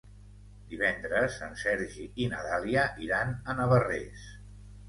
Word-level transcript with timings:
Divendres 0.71 1.35
en 1.49 1.53
Sergi 1.63 2.07
i 2.25 2.31
na 2.33 2.41
Dàlia 2.49 2.89
iran 3.09 3.39
a 3.55 3.59
Navarrés. 3.63 4.29